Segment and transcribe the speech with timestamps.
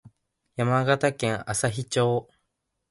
[0.55, 2.27] 山形県朝日町